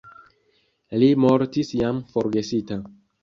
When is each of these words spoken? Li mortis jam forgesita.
Li 1.03 1.09
mortis 1.25 1.69
jam 1.81 1.99
forgesita. 2.15 2.79